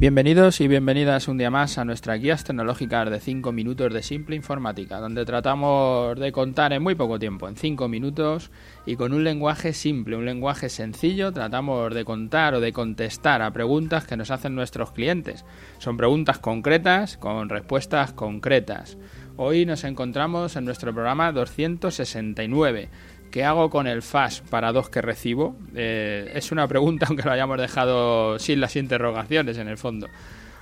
Bienvenidos 0.00 0.60
y 0.60 0.68
bienvenidas 0.68 1.26
un 1.26 1.38
día 1.38 1.50
más 1.50 1.76
a 1.76 1.84
nuestras 1.84 2.20
guías 2.20 2.44
tecnológicas 2.44 3.10
de 3.10 3.18
5 3.18 3.50
minutos 3.50 3.92
de 3.92 4.04
simple 4.04 4.36
informática, 4.36 5.00
donde 5.00 5.24
tratamos 5.24 6.16
de 6.20 6.30
contar 6.30 6.72
en 6.72 6.84
muy 6.84 6.94
poco 6.94 7.18
tiempo, 7.18 7.48
en 7.48 7.56
5 7.56 7.88
minutos 7.88 8.52
y 8.86 8.94
con 8.94 9.12
un 9.12 9.24
lenguaje 9.24 9.72
simple, 9.72 10.14
un 10.14 10.24
lenguaje 10.24 10.68
sencillo, 10.68 11.32
tratamos 11.32 11.92
de 11.92 12.04
contar 12.04 12.54
o 12.54 12.60
de 12.60 12.72
contestar 12.72 13.42
a 13.42 13.50
preguntas 13.50 14.06
que 14.06 14.16
nos 14.16 14.30
hacen 14.30 14.54
nuestros 14.54 14.92
clientes. 14.92 15.44
Son 15.78 15.96
preguntas 15.96 16.38
concretas 16.38 17.16
con 17.16 17.48
respuestas 17.48 18.12
concretas. 18.12 18.98
Hoy 19.36 19.66
nos 19.66 19.82
encontramos 19.82 20.54
en 20.54 20.64
nuestro 20.64 20.94
programa 20.94 21.32
269 21.32 22.88
¿Qué 23.30 23.44
hago 23.44 23.68
con 23.70 23.86
el 23.86 24.02
FAS 24.02 24.42
para 24.48 24.72
dos 24.72 24.88
que 24.88 25.02
recibo? 25.02 25.56
Eh, 25.74 26.32
es 26.34 26.50
una 26.52 26.66
pregunta, 26.66 27.06
aunque 27.08 27.22
lo 27.22 27.32
hayamos 27.32 27.58
dejado 27.58 28.38
sin 28.38 28.60
las 28.60 28.76
interrogaciones 28.76 29.58
en 29.58 29.68
el 29.68 29.78
fondo. 29.78 30.08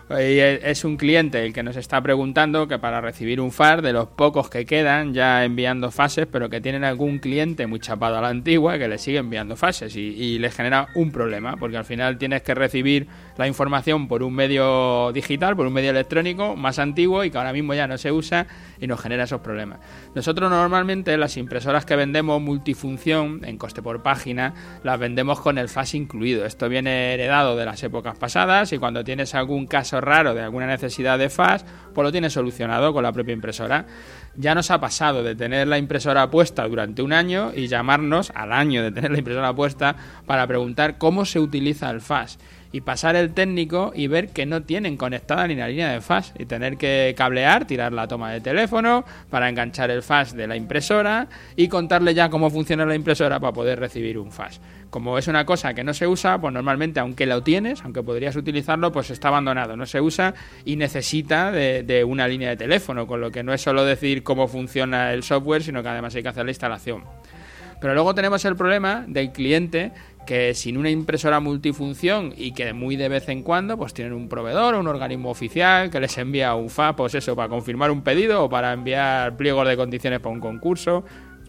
Es 0.08 0.84
un 0.84 0.96
cliente 0.96 1.44
el 1.44 1.52
que 1.52 1.64
nos 1.64 1.74
está 1.74 2.00
preguntando 2.00 2.68
que 2.68 2.78
para 2.78 3.00
recibir 3.00 3.40
un 3.40 3.50
FAS, 3.50 3.82
de 3.82 3.92
los 3.92 4.06
pocos 4.06 4.48
que 4.48 4.64
quedan 4.64 5.12
ya 5.12 5.44
enviando 5.44 5.90
fases, 5.90 6.28
pero 6.30 6.48
que 6.48 6.60
tienen 6.60 6.84
algún 6.84 7.18
cliente 7.18 7.66
muy 7.66 7.80
chapado 7.80 8.16
a 8.16 8.20
la 8.20 8.28
antigua 8.28 8.78
que 8.78 8.86
le 8.86 8.98
sigue 8.98 9.18
enviando 9.18 9.56
fases 9.56 9.96
y, 9.96 10.00
y 10.00 10.38
le 10.38 10.52
genera 10.52 10.86
un 10.94 11.10
problema, 11.10 11.56
porque 11.56 11.76
al 11.76 11.84
final 11.84 12.18
tienes 12.18 12.42
que 12.42 12.54
recibir 12.54 13.08
la 13.36 13.48
información 13.48 14.06
por 14.06 14.22
un 14.22 14.32
medio 14.32 15.10
digital, 15.12 15.56
por 15.56 15.66
un 15.66 15.72
medio 15.72 15.90
electrónico 15.90 16.54
más 16.54 16.78
antiguo 16.78 17.24
y 17.24 17.30
que 17.32 17.38
ahora 17.38 17.52
mismo 17.52 17.74
ya 17.74 17.88
no 17.88 17.98
se 17.98 18.12
usa 18.12 18.46
y 18.80 18.86
nos 18.86 19.00
genera 19.00 19.24
esos 19.24 19.40
problemas. 19.40 19.80
Nosotros 20.14 20.48
normalmente 20.48 21.16
las 21.16 21.36
impresoras 21.36 21.84
que 21.84 21.96
vendemos 21.96 22.40
multifunción 22.40 23.40
en 23.44 23.58
coste 23.58 23.82
por 23.82 24.04
página 24.04 24.54
las 24.84 25.00
vendemos 25.00 25.40
con 25.40 25.58
el 25.58 25.68
FAS 25.68 25.94
incluido. 25.94 26.46
Esto 26.46 26.68
viene 26.68 27.14
heredado 27.14 27.56
de 27.56 27.64
las 27.64 27.82
épocas 27.82 28.16
pasadas 28.16 28.72
y 28.72 28.78
cuando 28.78 29.02
tienes 29.02 29.34
algún 29.34 29.66
caso 29.66 29.95
raro 30.00 30.34
de 30.34 30.42
alguna 30.42 30.66
necesidad 30.66 31.18
de 31.18 31.30
FAS, 31.30 31.64
pues 31.94 32.04
lo 32.04 32.12
tienes 32.12 32.32
solucionado 32.32 32.92
con 32.92 33.02
la 33.02 33.12
propia 33.12 33.32
impresora. 33.32 33.86
Ya 34.36 34.54
nos 34.54 34.70
ha 34.70 34.80
pasado 34.80 35.22
de 35.22 35.34
tener 35.34 35.66
la 35.68 35.78
impresora 35.78 36.30
puesta 36.30 36.66
durante 36.68 37.02
un 37.02 37.12
año 37.12 37.52
y 37.54 37.68
llamarnos 37.68 38.32
al 38.34 38.52
año 38.52 38.82
de 38.82 38.92
tener 38.92 39.10
la 39.10 39.18
impresora 39.18 39.54
puesta 39.54 39.96
para 40.26 40.46
preguntar 40.46 40.98
cómo 40.98 41.24
se 41.24 41.40
utiliza 41.40 41.90
el 41.90 42.00
FAS 42.00 42.38
y 42.72 42.80
pasar 42.82 43.16
el 43.16 43.32
técnico 43.32 43.92
y 43.94 44.06
ver 44.06 44.28
que 44.28 44.46
no 44.46 44.62
tienen 44.62 44.96
conectada 44.96 45.46
ni 45.46 45.54
la 45.54 45.68
línea 45.68 45.92
de 45.92 46.00
FAS 46.00 46.34
y 46.38 46.46
tener 46.46 46.76
que 46.76 47.14
cablear, 47.16 47.66
tirar 47.66 47.92
la 47.92 48.08
toma 48.08 48.32
de 48.32 48.40
teléfono 48.40 49.04
para 49.30 49.48
enganchar 49.48 49.90
el 49.90 50.02
FAS 50.02 50.34
de 50.34 50.46
la 50.46 50.56
impresora 50.56 51.28
y 51.56 51.68
contarle 51.68 52.14
ya 52.14 52.28
cómo 52.30 52.50
funciona 52.50 52.84
la 52.84 52.94
impresora 52.94 53.40
para 53.40 53.52
poder 53.52 53.80
recibir 53.80 54.18
un 54.18 54.32
FAS. 54.32 54.60
Como 54.90 55.18
es 55.18 55.28
una 55.28 55.44
cosa 55.44 55.74
que 55.74 55.84
no 55.84 55.92
se 55.94 56.06
usa, 56.06 56.40
pues 56.40 56.54
normalmente 56.54 57.00
aunque 57.00 57.26
lo 57.26 57.42
tienes, 57.42 57.82
aunque 57.82 58.02
podrías 58.02 58.36
utilizarlo, 58.36 58.92
pues 58.92 59.10
está 59.10 59.28
abandonado, 59.28 59.76
no 59.76 59.86
se 59.86 60.00
usa 60.00 60.34
y 60.64 60.76
necesita 60.76 61.50
de, 61.50 61.82
de 61.82 62.04
una 62.04 62.28
línea 62.28 62.50
de 62.50 62.56
teléfono, 62.56 63.06
con 63.06 63.20
lo 63.20 63.30
que 63.30 63.42
no 63.42 63.52
es 63.52 63.60
solo 63.60 63.84
decir 63.84 64.22
cómo 64.22 64.48
funciona 64.48 65.12
el 65.12 65.22
software, 65.22 65.62
sino 65.62 65.82
que 65.82 65.88
además 65.88 66.14
hay 66.14 66.22
que 66.22 66.28
hacer 66.28 66.44
la 66.44 66.50
instalación. 66.50 67.04
Pero 67.80 67.94
luego 67.94 68.14
tenemos 68.14 68.44
el 68.44 68.56
problema 68.56 69.04
del 69.06 69.32
cliente 69.32 69.92
que 70.26 70.54
sin 70.54 70.76
una 70.76 70.90
impresora 70.90 71.40
multifunción 71.40 72.34
y 72.36 72.52
que 72.52 72.72
muy 72.72 72.96
de 72.96 73.08
vez 73.08 73.28
en 73.28 73.42
cuando 73.42 73.78
pues 73.78 73.94
tienen 73.94 74.12
un 74.12 74.28
proveedor 74.28 74.74
o 74.74 74.80
un 74.80 74.88
organismo 74.88 75.30
oficial 75.30 75.88
que 75.90 76.00
les 76.00 76.18
envía 76.18 76.54
un 76.54 76.68
FAS, 76.68 76.94
pues 76.96 77.14
eso, 77.14 77.34
para 77.34 77.48
confirmar 77.48 77.90
un 77.90 78.02
pedido 78.02 78.44
o 78.44 78.50
para 78.50 78.72
enviar 78.72 79.36
pliegos 79.36 79.66
de 79.66 79.76
condiciones 79.76 80.20
para 80.20 80.34
un 80.34 80.40
concurso, 80.40 81.04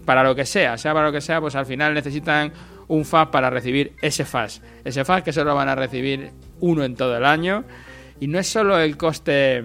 para 0.06 0.24
lo 0.24 0.36
que 0.36 0.46
sea, 0.46 0.78
sea 0.78 0.94
para 0.94 1.08
lo 1.08 1.12
que 1.12 1.20
sea, 1.20 1.42
pues 1.42 1.56
al 1.56 1.66
final 1.66 1.94
necesitan 1.94 2.54
un 2.88 3.04
FAS 3.04 3.28
para 3.28 3.50
recibir 3.50 3.94
ese 4.02 4.24
FAS. 4.24 4.62
Ese 4.86 5.04
FAS 5.04 5.24
que 5.24 5.34
solo 5.34 5.54
van 5.56 5.68
a 5.68 5.76
recibir 5.76 6.32
uno 6.62 6.84
en 6.84 6.96
todo 6.96 7.18
el 7.18 7.26
año. 7.26 7.66
Y 8.20 8.28
no 8.28 8.40
es 8.40 8.48
solo 8.48 8.80
el 8.80 8.96
coste 8.96 9.64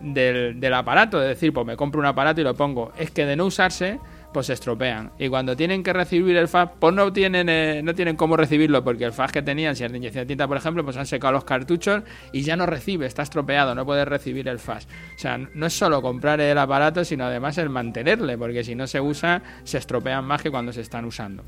del, 0.00 0.60
del 0.60 0.74
aparato, 0.74 1.18
de 1.18 1.28
decir, 1.28 1.52
pues 1.52 1.66
me 1.66 1.76
compro 1.76 2.00
un 2.00 2.06
aparato 2.06 2.40
y 2.40 2.44
lo 2.44 2.54
pongo, 2.54 2.92
es 2.96 3.10
que 3.10 3.26
de 3.26 3.36
no 3.36 3.46
usarse 3.46 3.98
pues 4.32 4.46
se 4.46 4.52
estropean. 4.52 5.12
Y 5.18 5.28
cuando 5.28 5.56
tienen 5.56 5.82
que 5.82 5.92
recibir 5.92 6.36
el 6.36 6.48
FAS, 6.48 6.70
pues 6.78 6.94
no 6.94 7.12
tienen, 7.12 7.48
eh, 7.48 7.80
no 7.82 7.94
tienen 7.94 8.16
cómo 8.16 8.36
recibirlo, 8.36 8.82
porque 8.84 9.04
el 9.04 9.12
FAS 9.12 9.32
que 9.32 9.42
tenían, 9.42 9.76
si 9.76 9.84
es 9.84 9.90
de 9.90 9.98
inyección 9.98 10.22
de 10.22 10.26
tinta, 10.26 10.46
por 10.46 10.56
ejemplo, 10.56 10.84
pues 10.84 10.96
han 10.96 11.06
secado 11.06 11.32
los 11.32 11.44
cartuchos 11.44 12.02
y 12.32 12.42
ya 12.42 12.56
no 12.56 12.66
recibe, 12.66 13.06
está 13.06 13.22
estropeado, 13.22 13.74
no 13.74 13.84
puede 13.84 14.04
recibir 14.04 14.48
el 14.48 14.58
FAS. 14.58 14.86
O 15.16 15.18
sea, 15.18 15.38
no 15.38 15.66
es 15.66 15.72
solo 15.72 16.00
comprar 16.02 16.40
el 16.40 16.58
aparato, 16.58 17.04
sino 17.04 17.24
además 17.24 17.58
el 17.58 17.68
mantenerle, 17.68 18.38
porque 18.38 18.64
si 18.64 18.74
no 18.74 18.86
se 18.86 19.00
usa, 19.00 19.42
se 19.64 19.78
estropean 19.78 20.24
más 20.24 20.42
que 20.42 20.50
cuando 20.50 20.72
se 20.72 20.80
están 20.80 21.04
usando. 21.04 21.44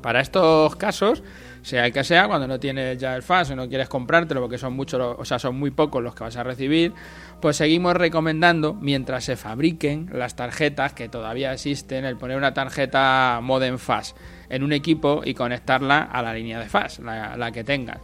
Para 0.00 0.20
estos 0.20 0.76
casos, 0.76 1.22
sea 1.62 1.86
el 1.86 1.92
que 1.92 2.04
sea, 2.04 2.26
cuando 2.28 2.46
no 2.46 2.58
tienes 2.58 2.98
ya 2.98 3.14
el 3.16 3.22
FAS 3.22 3.50
o 3.50 3.56
no 3.56 3.68
quieres 3.68 3.88
comprártelo 3.88 4.40
porque 4.40 4.58
son 4.58 4.74
muchos, 4.74 5.16
o 5.18 5.24
sea, 5.24 5.38
son 5.38 5.56
muy 5.58 5.70
pocos 5.70 6.02
los 6.02 6.14
que 6.14 6.24
vas 6.24 6.36
a 6.36 6.42
recibir, 6.42 6.92
pues 7.40 7.56
seguimos 7.56 7.94
recomendando, 7.94 8.74
mientras 8.74 9.24
se 9.24 9.36
fabriquen 9.36 10.10
las 10.12 10.36
tarjetas 10.36 10.92
que 10.92 11.08
todavía 11.08 11.52
existen, 11.52 12.04
el 12.04 12.16
poner 12.16 12.36
una 12.36 12.54
tarjeta 12.54 13.40
modem 13.42 13.78
FAS 13.78 14.14
en 14.50 14.62
un 14.62 14.72
equipo 14.72 15.22
y 15.24 15.34
conectarla 15.34 16.02
a 16.02 16.22
la 16.22 16.32
línea 16.34 16.58
de 16.58 16.68
FAS, 16.68 17.00
la, 17.00 17.50
que 17.52 17.64
tengas. 17.64 17.98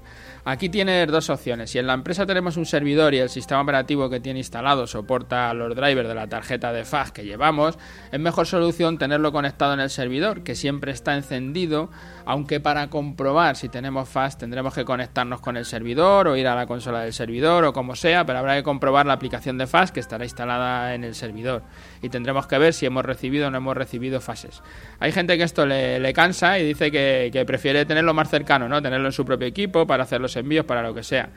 Aquí 0.44 0.68
tienes 0.68 1.08
dos 1.08 1.30
opciones. 1.30 1.70
Si 1.70 1.78
en 1.78 1.86
la 1.86 1.94
empresa 1.94 2.26
tenemos 2.26 2.58
un 2.58 2.66
servidor 2.66 3.14
y 3.14 3.18
el 3.18 3.30
sistema 3.30 3.62
operativo 3.62 4.10
que 4.10 4.20
tiene 4.20 4.40
instalado 4.40 4.86
soporta 4.86 5.54
los 5.54 5.74
drivers 5.74 6.06
de 6.06 6.14
la 6.14 6.26
tarjeta 6.26 6.70
de 6.70 6.84
FAS 6.84 7.12
que 7.12 7.24
llevamos, 7.24 7.78
es 8.12 8.20
mejor 8.20 8.46
solución 8.46 8.98
tenerlo 8.98 9.32
conectado 9.32 9.72
en 9.72 9.80
el 9.80 9.88
servidor, 9.88 10.42
que 10.42 10.54
siempre 10.54 10.92
está 10.92 11.16
encendido, 11.16 11.90
aunque 12.26 12.60
para 12.60 12.90
comprobar 12.90 13.43
si 13.54 13.68
tenemos 13.68 14.08
FAS 14.08 14.38
tendremos 14.38 14.72
que 14.72 14.84
conectarnos 14.84 15.40
con 15.40 15.56
el 15.56 15.64
servidor 15.64 16.28
o 16.28 16.36
ir 16.36 16.46
a 16.46 16.54
la 16.54 16.66
consola 16.66 17.00
del 17.00 17.12
servidor 17.12 17.64
o 17.64 17.72
como 17.72 17.94
sea, 17.96 18.24
pero 18.24 18.38
habrá 18.38 18.56
que 18.56 18.62
comprobar 18.62 19.04
la 19.06 19.12
aplicación 19.12 19.58
de 19.58 19.66
FAS 19.66 19.92
que 19.92 20.00
estará 20.00 20.24
instalada 20.24 20.94
en 20.94 21.04
el 21.04 21.14
servidor 21.14 21.62
y 22.00 22.08
tendremos 22.08 22.46
que 22.46 22.58
ver 22.58 22.72
si 22.72 22.86
hemos 22.86 23.04
recibido 23.04 23.48
o 23.48 23.50
no 23.50 23.58
hemos 23.58 23.76
recibido 23.76 24.20
fases. 24.20 24.62
Hay 25.00 25.12
gente 25.12 25.36
que 25.36 25.44
esto 25.44 25.66
le, 25.66 26.12
cansa 26.14 26.58
y 26.58 26.64
dice 26.64 26.90
que, 26.90 27.30
que, 27.32 27.44
prefiere 27.44 27.84
tenerlo 27.84 28.14
más 28.14 28.30
cercano, 28.30 28.68
¿no? 28.68 28.80
Tenerlo 28.80 29.06
en 29.06 29.12
su 29.12 29.24
propio 29.24 29.46
equipo 29.46 29.86
para 29.86 30.04
hacer 30.04 30.20
los 30.20 30.36
envíos, 30.36 30.64
para 30.64 30.82
lo 30.82 30.94
que 30.94 31.02
sea. 31.02 31.28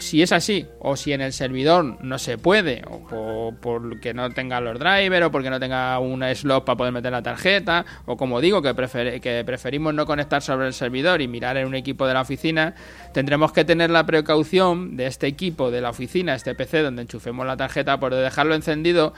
Si 0.00 0.22
es 0.22 0.32
así, 0.32 0.66
o 0.80 0.96
si 0.96 1.12
en 1.12 1.20
el 1.20 1.32
servidor 1.32 2.02
no 2.02 2.18
se 2.18 2.38
puede, 2.38 2.82
o 2.88 3.54
por, 3.60 4.00
que 4.00 4.14
no 4.14 4.30
tenga 4.30 4.60
los 4.60 4.78
drivers, 4.78 5.26
o 5.26 5.30
porque 5.30 5.50
no 5.50 5.60
tenga 5.60 5.98
una 5.98 6.34
slot 6.34 6.64
para 6.64 6.76
poder 6.76 6.92
meter 6.92 7.12
la 7.12 7.22
tarjeta, 7.22 7.84
o 8.06 8.16
como 8.16 8.40
digo, 8.40 8.62
que, 8.62 8.74
que 9.20 9.42
preferimos 9.44 9.94
no 9.94 10.06
conectar 10.06 10.42
sobre 10.42 10.66
el 10.66 10.72
servidor 10.72 11.20
y 11.20 11.28
mirar 11.28 11.56
en 11.56 11.66
un 11.66 11.74
equipo 11.74 12.06
de 12.06 12.14
la 12.14 12.22
oficina, 12.22 12.74
tendremos 13.12 13.52
que 13.52 13.64
tener 13.64 13.90
la 13.90 14.06
precaución 14.06 14.96
de 14.96 15.06
este 15.06 15.26
equipo 15.26 15.70
de 15.70 15.80
la 15.80 15.90
oficina, 15.90 16.34
este 16.34 16.54
PC 16.54 16.82
donde 16.82 17.02
enchufemos 17.02 17.46
la 17.46 17.56
tarjeta, 17.56 18.00
por 18.00 18.14
dejarlo 18.14 18.54
encendido 18.54 19.12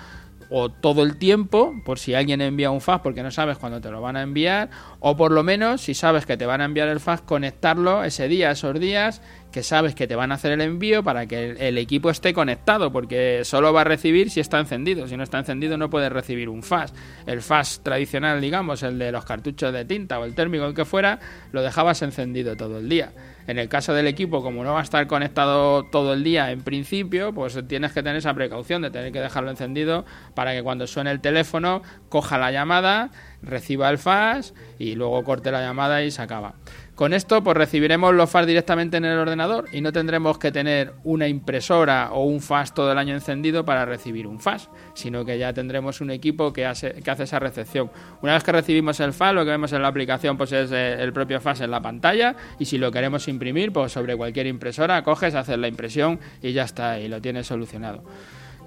o 0.54 0.68
todo 0.68 1.02
el 1.02 1.16
tiempo, 1.16 1.74
por 1.82 1.98
si 1.98 2.14
alguien 2.14 2.42
envía 2.42 2.70
un 2.70 2.82
fax 2.82 3.02
porque 3.02 3.22
no 3.22 3.30
sabes 3.30 3.56
cuándo 3.56 3.80
te 3.80 3.90
lo 3.90 4.02
van 4.02 4.16
a 4.16 4.22
enviar, 4.22 4.68
o 5.00 5.16
por 5.16 5.32
lo 5.32 5.42
menos, 5.42 5.80
si 5.80 5.94
sabes 5.94 6.26
que 6.26 6.36
te 6.36 6.44
van 6.44 6.60
a 6.60 6.66
enviar 6.66 6.88
el 6.88 7.00
fax, 7.00 7.22
conectarlo 7.22 8.04
ese 8.04 8.28
día, 8.28 8.50
esos 8.50 8.78
días, 8.78 9.22
que 9.52 9.62
sabes 9.62 9.94
que 9.94 10.08
te 10.08 10.16
van 10.16 10.32
a 10.32 10.36
hacer 10.36 10.52
el 10.52 10.60
envío 10.60 11.04
para 11.04 11.26
que 11.26 11.50
el, 11.50 11.78
equipo 11.78 12.10
esté 12.10 12.32
conectado, 12.32 12.90
porque 12.90 13.42
solo 13.44 13.72
va 13.72 13.82
a 13.82 13.84
recibir 13.84 14.30
si 14.30 14.40
está 14.40 14.58
encendido. 14.58 15.06
Si 15.06 15.16
no 15.16 15.22
está 15.22 15.38
encendido, 15.38 15.76
no 15.76 15.90
puedes 15.90 16.10
recibir 16.10 16.48
un 16.48 16.62
fax. 16.62 16.92
El 17.26 17.42
fax 17.42 17.80
tradicional, 17.82 18.40
digamos, 18.40 18.82
el 18.82 18.98
de 18.98 19.12
los 19.12 19.24
cartuchos 19.24 19.72
de 19.72 19.84
tinta 19.84 20.18
o 20.18 20.24
el 20.24 20.34
térmico, 20.34 20.64
el 20.64 20.74
que 20.74 20.84
fuera, 20.84 21.20
lo 21.52 21.62
dejabas 21.62 22.02
encendido 22.02 22.56
todo 22.56 22.78
el 22.78 22.88
día. 22.88 23.12
En 23.46 23.58
el 23.58 23.68
caso 23.68 23.92
del 23.92 24.06
equipo, 24.06 24.42
como 24.42 24.62
no 24.62 24.72
va 24.72 24.80
a 24.80 24.84
estar 24.84 25.06
conectado 25.06 25.84
todo 25.84 26.12
el 26.12 26.22
día 26.22 26.52
en 26.52 26.62
principio, 26.62 27.32
pues 27.32 27.58
tienes 27.66 27.92
que 27.92 28.02
tener 28.02 28.16
esa 28.16 28.34
precaución 28.34 28.82
de 28.82 28.90
tener 28.90 29.12
que 29.12 29.20
dejarlo 29.20 29.50
encendido 29.50 30.04
para 30.34 30.52
que 30.52 30.62
cuando 30.62 30.86
suene 30.86 31.10
el 31.10 31.20
teléfono 31.20 31.82
coja 32.08 32.38
la 32.38 32.52
llamada, 32.52 33.10
reciba 33.42 33.90
el 33.90 33.98
fax 33.98 34.54
y 34.78 34.94
luego 34.94 35.22
corte 35.24 35.50
la 35.50 35.60
llamada 35.60 36.02
y 36.02 36.10
se 36.10 36.22
acaba. 36.22 36.54
Con 36.94 37.14
esto 37.14 37.42
pues 37.42 37.56
recibiremos 37.56 38.14
los 38.14 38.30
FAS 38.30 38.46
directamente 38.46 38.98
en 38.98 39.06
el 39.06 39.18
ordenador 39.18 39.64
y 39.72 39.80
no 39.80 39.92
tendremos 39.92 40.38
que 40.38 40.52
tener 40.52 40.92
una 41.04 41.26
impresora 41.26 42.10
o 42.12 42.24
un 42.24 42.40
FAS 42.40 42.74
todo 42.74 42.92
el 42.92 42.98
año 42.98 43.14
encendido 43.14 43.64
para 43.64 43.86
recibir 43.86 44.26
un 44.26 44.38
FAS, 44.38 44.68
sino 44.94 45.24
que 45.24 45.38
ya 45.38 45.54
tendremos 45.54 46.02
un 46.02 46.10
equipo 46.10 46.52
que 46.52 46.66
hace, 46.66 46.92
que 47.02 47.10
hace 47.10 47.24
esa 47.24 47.38
recepción. 47.38 47.90
Una 48.20 48.34
vez 48.34 48.44
que 48.44 48.52
recibimos 48.52 49.00
el 49.00 49.14
FAS, 49.14 49.34
lo 49.34 49.44
que 49.44 49.50
vemos 49.50 49.72
en 49.72 49.80
la 49.80 49.88
aplicación 49.88 50.36
pues 50.36 50.52
es 50.52 50.70
eh, 50.70 51.02
el 51.02 51.14
propio 51.14 51.40
FAS 51.40 51.62
en 51.62 51.70
la 51.70 51.80
pantalla 51.80 52.36
y 52.58 52.66
si 52.66 52.76
lo 52.76 52.92
queremos 52.92 53.26
imprimir, 53.26 53.72
pues 53.72 53.90
sobre 53.90 54.14
cualquier 54.14 54.46
impresora 54.46 55.02
coges, 55.02 55.34
haces 55.34 55.58
la 55.58 55.68
impresión 55.68 56.20
y 56.42 56.52
ya 56.52 56.64
está, 56.64 57.00
y 57.00 57.08
lo 57.08 57.22
tienes 57.22 57.46
solucionado. 57.46 58.04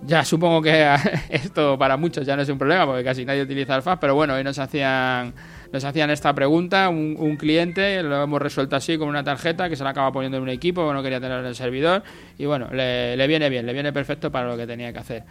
Ya 0.03 0.24
supongo 0.24 0.62
que 0.62 0.95
esto 1.30 1.77
para 1.77 1.97
muchos 1.97 2.25
ya 2.25 2.36
no 2.36 2.42
es 2.42 2.50
un 2.50 2.57
problema 2.57 2.86
porque 2.86 3.03
casi 3.03 3.25
nadie 3.25 3.42
utiliza 3.42 3.75
el 3.75 3.81
FAS, 3.81 3.97
pero 4.00 4.15
bueno, 4.15 4.36
hoy 4.36 4.44
nos 4.44 4.59
hacían 4.59 5.33
les 5.71 5.83
hacían 5.83 6.09
esta 6.09 6.33
pregunta, 6.33 6.88
un, 6.89 7.36
cliente, 7.38 8.01
lo 8.01 8.24
hemos 8.24 8.42
resuelto 8.42 8.77
así 8.77 8.97
con 8.97 9.09
una 9.09 9.24
tarjeta 9.24 9.68
que 9.68 9.75
se 9.75 9.83
la 9.83 9.89
acaba 9.89 10.12
poniendo 10.12 10.38
en 10.38 10.44
un 10.44 10.50
equipo, 10.50 10.94
no 10.94 11.03
quería 11.03 11.19
tener 11.19 11.39
en 11.39 11.45
el 11.45 11.56
servidor, 11.56 12.01
y 12.38 12.45
bueno, 12.45 12.69
le, 12.71 13.18
le 13.18 13.27
viene 13.27 13.50
bien, 13.50 13.65
le 13.65 13.74
viene 13.74 13.92
perfecto 13.92 14.31
para 14.31 14.47
lo 14.47 14.56
que 14.56 14.65
tenía 14.65 14.94
que 14.94 15.00
hacer. 15.00 15.24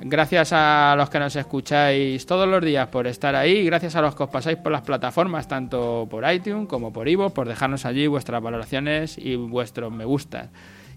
Gracias 0.00 0.52
a 0.52 0.94
los 0.96 1.10
que 1.10 1.18
nos 1.18 1.34
escucháis 1.34 2.24
todos 2.24 2.48
los 2.48 2.64
días 2.64 2.86
por 2.88 3.08
estar 3.08 3.34
ahí, 3.34 3.64
gracias 3.64 3.96
a 3.96 4.00
los 4.00 4.14
que 4.14 4.22
os 4.22 4.30
pasáis 4.30 4.56
por 4.56 4.70
las 4.70 4.82
plataformas, 4.82 5.48
tanto 5.48 6.06
por 6.08 6.30
iTunes 6.32 6.68
como 6.68 6.92
por 6.92 7.08
Ivo, 7.08 7.30
por 7.30 7.48
dejarnos 7.48 7.84
allí 7.84 8.06
vuestras 8.06 8.40
valoraciones 8.40 9.18
y 9.18 9.34
vuestros 9.34 9.92
me 9.92 10.04
gustas. 10.04 10.50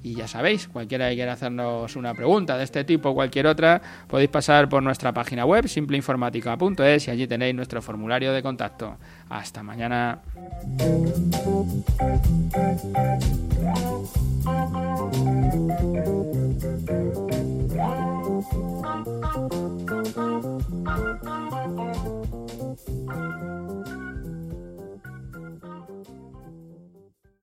Y 0.04 0.16
ya 0.16 0.28
sabéis, 0.28 0.68
cualquiera 0.68 1.10
que 1.10 1.16
quiera 1.16 1.34
hacernos 1.34 1.96
una 1.96 2.14
pregunta 2.14 2.58
de 2.58 2.64
este 2.64 2.84
tipo 2.84 3.10
o 3.10 3.14
cualquier 3.14 3.48
otra, 3.48 3.82
podéis 4.08 4.30
pasar 4.30 4.68
por 4.68 4.82
nuestra 4.82 5.14
página 5.14 5.46
web 5.46 5.68
simpleinformática.es 5.68 7.08
y 7.08 7.12
allí 7.12 7.28
tenéis 7.28 7.54
nuestro 7.56 7.82
formulario 7.82 8.34
de 8.34 8.42
contacto. 8.42 8.98
Hasta 9.30 9.62
mañana. 9.62 10.20